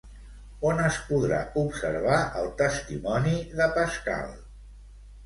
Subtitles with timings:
[0.69, 4.33] On es podrà observar el testimoni de Pascal?